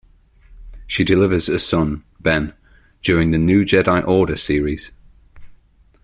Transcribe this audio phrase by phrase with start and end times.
[0.87, 2.53] She delivers a son, Ben,
[3.03, 4.91] during "The New Jedi Order" series.